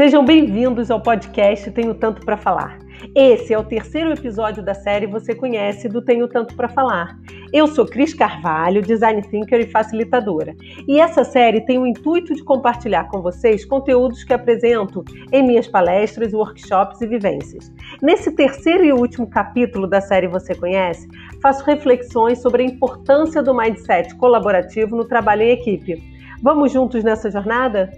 [0.00, 2.78] Sejam bem-vindos ao podcast Tenho Tanto para Falar.
[3.14, 7.18] Esse é o terceiro episódio da série Você Conhece do Tenho Tanto para Falar.
[7.52, 10.56] Eu sou Cris Carvalho, design thinker e facilitadora.
[10.88, 15.68] E essa série tem o intuito de compartilhar com vocês conteúdos que apresento em minhas
[15.68, 17.70] palestras, workshops e vivências.
[18.00, 21.06] Nesse terceiro e último capítulo da série Você Conhece,
[21.42, 26.02] faço reflexões sobre a importância do mindset colaborativo no trabalho em equipe.
[26.42, 27.90] Vamos juntos nessa jornada?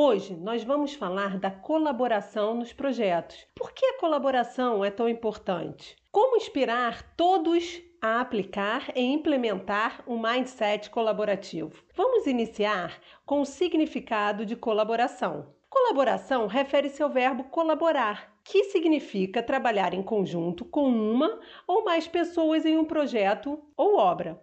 [0.00, 3.44] Hoje nós vamos falar da colaboração nos projetos.
[3.52, 5.96] Por que a colaboração é tão importante?
[6.12, 11.82] Como inspirar todos a aplicar e implementar um mindset colaborativo?
[11.96, 15.52] Vamos iniciar com o significado de colaboração.
[15.68, 22.64] Colaboração refere-se ao verbo colaborar, que significa trabalhar em conjunto com uma ou mais pessoas
[22.64, 24.40] em um projeto ou obra.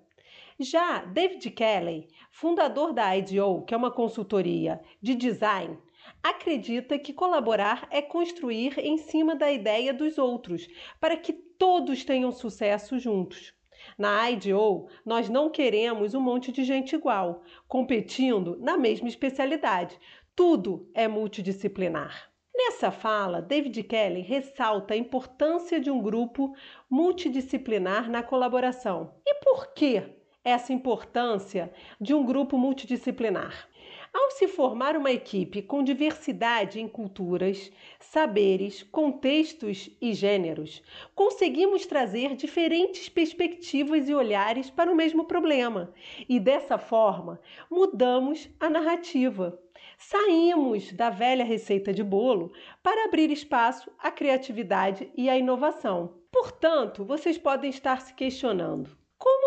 [0.58, 5.78] Já David Kelly, fundador da IDEO, que é uma consultoria de design,
[6.24, 10.66] acredita que colaborar é construir em cima da ideia dos outros,
[10.98, 13.54] para que todos tenham sucesso juntos.
[13.98, 20.00] Na IDEO, nós não queremos um monte de gente igual, competindo na mesma especialidade.
[20.34, 22.32] Tudo é multidisciplinar.
[22.56, 26.56] Nessa fala, David Kelly ressalta a importância de um grupo
[26.90, 29.16] multidisciplinar na colaboração.
[29.26, 30.16] E por que
[30.46, 33.68] essa importância de um grupo multidisciplinar.
[34.14, 40.82] Ao se formar uma equipe com diversidade em culturas, saberes, contextos e gêneros,
[41.14, 45.94] conseguimos trazer diferentes perspectivas e olhares para o mesmo problema
[46.30, 49.60] e, dessa forma, mudamos a narrativa.
[49.98, 56.14] Saímos da velha receita de bolo para abrir espaço à criatividade e à inovação.
[56.32, 58.90] Portanto, vocês podem estar se questionando: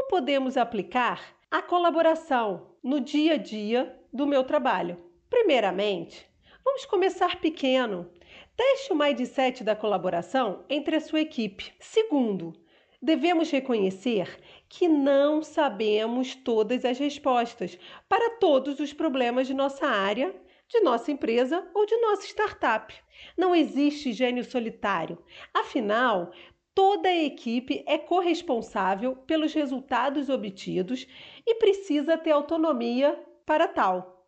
[0.08, 4.98] podemos aplicar a colaboração no dia a dia do meu trabalho?
[5.28, 6.26] Primeiramente,
[6.64, 8.10] vamos começar pequeno.
[8.56, 11.72] Teste o mindset da colaboração entre a sua equipe.
[11.78, 12.54] Segundo,
[13.00, 20.34] devemos reconhecer que não sabemos todas as respostas para todos os problemas de nossa área,
[20.68, 22.94] de nossa empresa ou de nossa startup.
[23.36, 25.22] Não existe gênio solitário.
[25.52, 26.32] Afinal,
[26.78, 31.08] toda a equipe é corresponsável pelos resultados obtidos
[31.44, 34.24] e precisa ter autonomia para tal.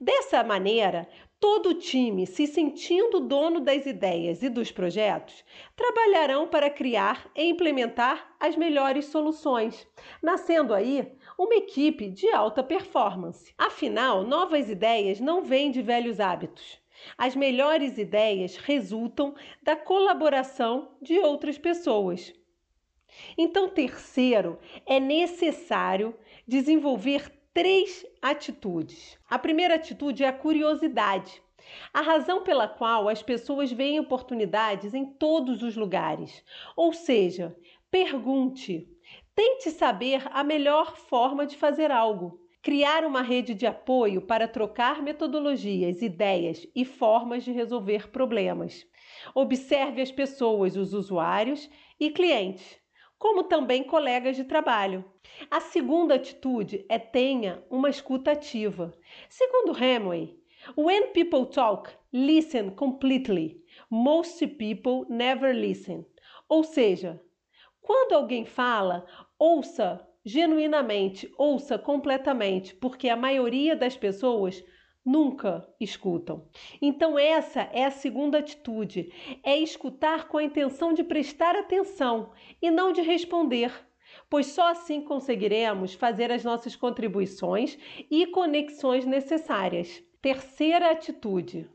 [0.00, 1.06] Dessa maneira,
[1.38, 5.44] todo o time, se sentindo dono das ideias e dos projetos,
[5.76, 9.86] trabalharão para criar e implementar as melhores soluções,
[10.22, 11.06] nascendo aí
[11.36, 13.52] uma equipe de alta performance.
[13.58, 16.79] Afinal, novas ideias não vêm de velhos hábitos.
[17.16, 22.32] As melhores ideias resultam da colaboração de outras pessoas.
[23.36, 26.14] Então, terceiro, é necessário
[26.46, 29.18] desenvolver três atitudes.
[29.28, 31.42] A primeira atitude é a curiosidade.
[31.92, 36.44] A razão pela qual as pessoas veem oportunidades em todos os lugares.
[36.76, 37.56] Ou seja,
[37.90, 38.88] pergunte,
[39.34, 45.02] tente saber a melhor forma de fazer algo criar uma rede de apoio para trocar
[45.02, 48.86] metodologias, ideias e formas de resolver problemas.
[49.34, 52.78] Observe as pessoas, os usuários e clientes,
[53.18, 55.04] como também colegas de trabalho.
[55.50, 58.92] A segunda atitude é tenha uma escuta ativa.
[59.28, 60.36] Segundo Hemingway,
[60.76, 63.62] when people talk, listen completely.
[63.90, 66.04] Most people never listen.
[66.48, 67.22] Ou seja,
[67.80, 69.06] quando alguém fala,
[69.38, 74.64] ouça genuinamente, ouça completamente, porque a maioria das pessoas
[75.04, 76.46] nunca escutam.
[76.80, 82.70] Então, essa é a segunda atitude: é escutar com a intenção de prestar atenção e
[82.70, 83.72] não de responder.
[84.28, 87.78] Pois só assim conseguiremos fazer as nossas contribuições
[88.10, 90.02] e conexões necessárias.
[90.20, 91.68] Terceira atitude: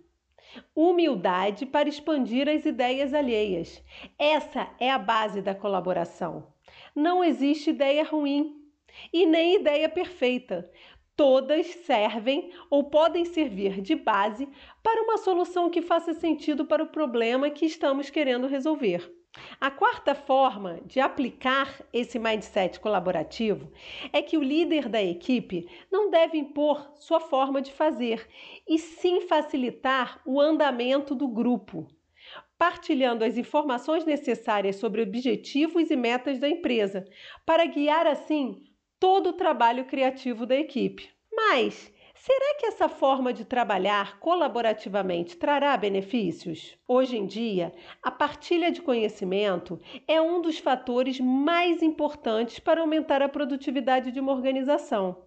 [0.76, 3.84] humildade para expandir as ideias alheias.
[4.20, 6.55] Essa é a base da colaboração.
[6.96, 8.56] Não existe ideia ruim
[9.12, 10.72] e nem ideia perfeita.
[11.14, 14.48] Todas servem ou podem servir de base
[14.82, 19.14] para uma solução que faça sentido para o problema que estamos querendo resolver.
[19.60, 23.70] A quarta forma de aplicar esse mindset colaborativo
[24.14, 28.26] é que o líder da equipe não deve impor sua forma de fazer,
[28.66, 31.86] e sim facilitar o andamento do grupo
[32.58, 37.06] partilhando as informações necessárias sobre objetivos e metas da empresa,
[37.46, 38.64] para guiar assim
[39.00, 41.10] todo o trabalho criativo da equipe.
[41.32, 41.94] Mas
[42.26, 46.76] Será que essa forma de trabalhar colaborativamente trará benefícios?
[46.88, 47.72] Hoje em dia,
[48.02, 54.20] a partilha de conhecimento é um dos fatores mais importantes para aumentar a produtividade de
[54.20, 55.25] uma organização.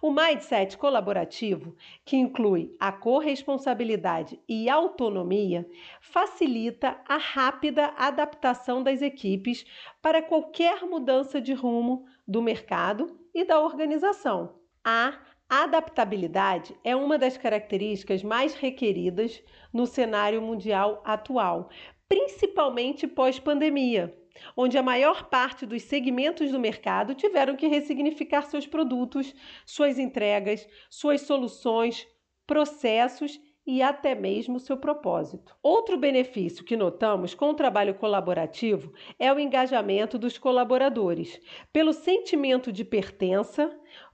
[0.00, 5.68] O mindset colaborativo, que inclui a corresponsabilidade e autonomia,
[6.00, 9.66] facilita a rápida adaptação das equipes
[10.00, 14.58] para qualquer mudança de rumo do mercado e da organização.
[14.84, 15.18] A
[15.48, 19.42] adaptabilidade é uma das características mais requeridas
[19.72, 21.70] no cenário mundial atual,
[22.08, 24.17] principalmente pós-pandemia
[24.56, 30.66] onde a maior parte dos segmentos do mercado tiveram que ressignificar seus produtos, suas entregas,
[30.88, 32.06] suas soluções,
[32.46, 35.54] processos e até mesmo seu propósito.
[35.62, 41.38] Outro benefício que notamos com o trabalho colaborativo é o engajamento dos colaboradores,
[41.70, 43.70] pelo sentimento de pertença,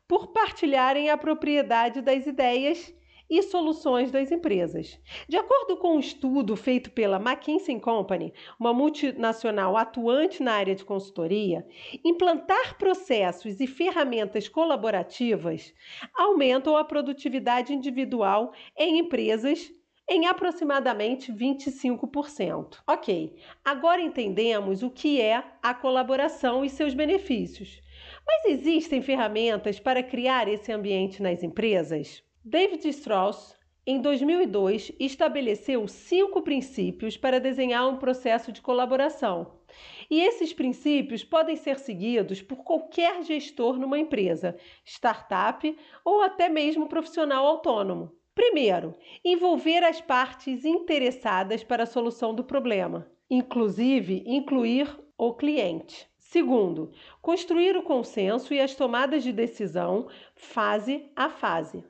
[0.08, 2.92] por partilharem a propriedade das ideias
[3.28, 4.98] e soluções das empresas.
[5.28, 10.84] De acordo com um estudo feito pela McKinsey Company, uma multinacional atuante na área de
[10.84, 11.66] consultoria,
[12.04, 15.72] implantar processos e ferramentas colaborativas
[16.14, 19.72] aumentam a produtividade individual em empresas
[20.08, 22.78] em aproximadamente 25%.
[22.86, 27.80] Ok, agora entendemos o que é a colaboração e seus benefícios.
[28.26, 32.22] Mas existem ferramentas para criar esse ambiente nas empresas?
[32.46, 33.56] David Strauss,
[33.86, 39.60] em 2002, estabeleceu cinco princípios para desenhar um processo de colaboração.
[40.10, 45.74] E esses princípios podem ser seguidos por qualquer gestor numa empresa, startup
[46.04, 48.12] ou até mesmo profissional autônomo.
[48.34, 48.94] Primeiro,
[49.24, 56.06] envolver as partes interessadas para a solução do problema, inclusive incluir o cliente.
[56.18, 56.92] Segundo,
[57.22, 61.82] construir o consenso e as tomadas de decisão fase a fase.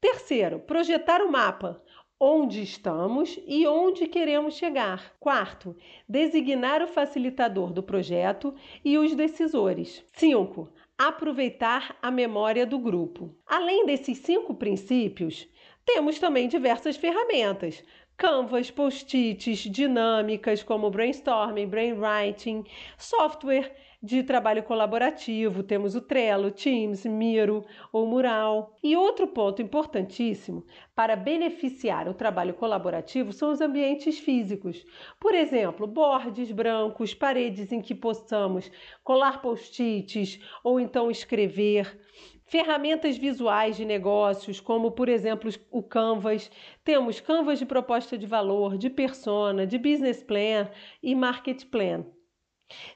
[0.00, 1.82] Terceiro, projetar o mapa,
[2.20, 5.12] onde estamos e onde queremos chegar.
[5.18, 5.76] Quarto,
[6.08, 8.54] designar o facilitador do projeto
[8.84, 10.04] e os decisores.
[10.12, 13.34] Cinco, aproveitar a memória do grupo.
[13.44, 15.48] Além desses cinco princípios,
[15.84, 17.82] temos também diversas ferramentas.
[18.18, 22.64] Canvas, post-its, dinâmicas como brainstorming, brainwriting,
[22.98, 23.72] software
[24.02, 28.76] de trabalho colaborativo, temos o Trello, Teams, Miro ou Mural.
[28.82, 30.66] E outro ponto importantíssimo
[30.96, 34.84] para beneficiar o trabalho colaborativo são os ambientes físicos.
[35.20, 38.68] Por exemplo, bordes brancos, paredes em que possamos
[39.04, 42.00] colar post-its ou então escrever.
[42.48, 46.50] Ferramentas visuais de negócios, como por exemplo o Canvas,
[46.82, 50.66] temos Canvas de proposta de valor, de persona, de business plan
[51.02, 52.06] e market plan.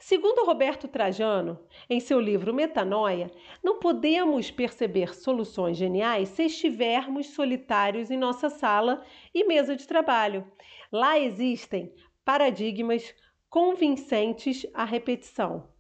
[0.01, 1.59] Segundo Roberto Trajano,
[1.89, 3.31] em seu livro Metanoia,
[3.63, 9.05] não podemos perceber soluções geniais se estivermos solitários em nossa sala
[9.35, 10.51] e mesa de trabalho.
[10.91, 11.95] Lá existem
[12.25, 13.15] paradigmas
[13.51, 15.72] convincentes à repetição.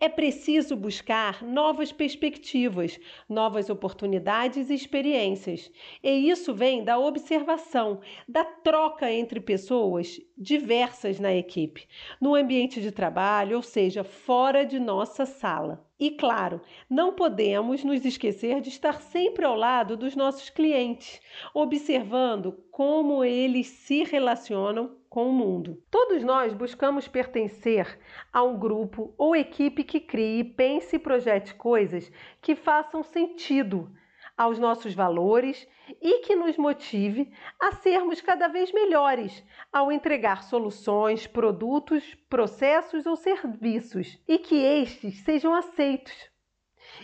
[0.00, 2.98] É preciso buscar novas perspectivas,
[3.28, 5.70] novas oportunidades e experiências.
[6.02, 11.86] E isso vem da observação, da troca entre pessoas diversas na equipe,
[12.20, 15.86] no ambiente de trabalho, ou seja, fora de nossa sala.
[16.04, 21.18] E claro, não podemos nos esquecer de estar sempre ao lado dos nossos clientes,
[21.54, 25.82] observando como eles se relacionam com o mundo.
[25.90, 27.98] Todos nós buscamos pertencer
[28.30, 33.90] a um grupo ou equipe que crie, pense e projete coisas que façam sentido
[34.36, 35.66] aos nossos valores
[36.00, 43.16] e que nos motive a sermos cada vez melhores ao entregar soluções, produtos, processos ou
[43.16, 46.14] serviços e que estes sejam aceitos.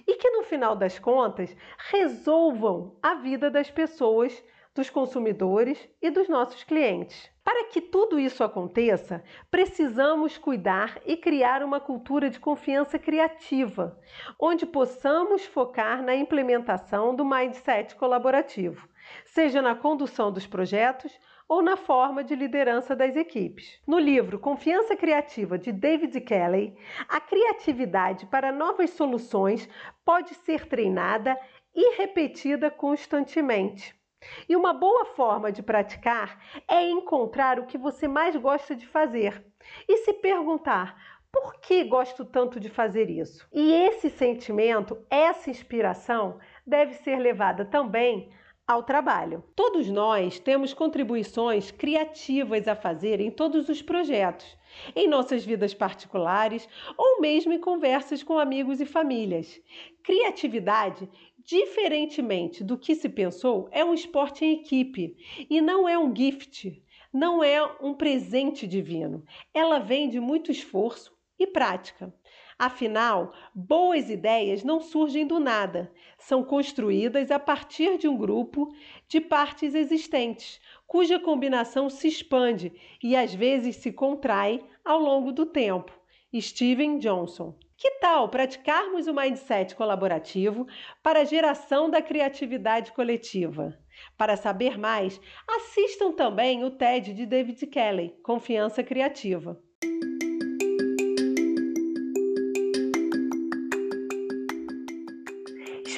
[0.07, 1.57] E que no final das contas
[1.91, 4.45] resolvam a vida das pessoas,
[4.75, 7.31] dos consumidores e dos nossos clientes.
[7.53, 13.99] Para que tudo isso aconteça, precisamos cuidar e criar uma cultura de confiança criativa,
[14.39, 18.89] onde possamos focar na implementação do mindset colaborativo,
[19.25, 21.13] seja na condução dos projetos
[21.49, 23.81] ou na forma de liderança das equipes.
[23.85, 26.77] No livro Confiança Criativa de David Kelly,
[27.09, 29.69] a criatividade para novas soluções
[30.05, 31.37] pode ser treinada
[31.75, 34.00] e repetida constantemente.
[34.49, 39.45] E uma boa forma de praticar é encontrar o que você mais gosta de fazer
[39.89, 43.49] e se perguntar: por que gosto tanto de fazer isso?
[43.53, 48.31] E esse sentimento, essa inspiração, deve ser levada também
[48.71, 49.43] ao trabalho.
[49.57, 54.47] Todos nós temos contribuições criativas a fazer em todos os projetos,
[54.95, 59.61] em nossas vidas particulares ou mesmo em conversas com amigos e famílias.
[60.05, 61.09] Criatividade
[61.45, 65.17] diferentemente do que se pensou, é um esporte em equipe
[65.49, 66.81] e não é um gift,
[67.13, 69.25] não é um presente divino.
[69.53, 72.15] Ela vem de muito esforço e prática.
[72.61, 78.71] Afinal, boas ideias não surgem do nada, são construídas a partir de um grupo
[79.09, 82.71] de partes existentes, cuja combinação se expande
[83.03, 85.91] e às vezes se contrai ao longo do tempo.
[86.39, 87.55] Steven Johnson.
[87.79, 90.67] Que tal praticarmos o mindset colaborativo
[91.03, 93.75] para a geração da criatividade coletiva?
[94.19, 99.59] Para saber mais, assistam também o TED de David Kelly, Confiança Criativa.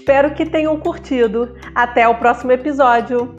[0.02, 1.54] Espero que tenham curtido.
[1.76, 3.37] Até o próximo episódio!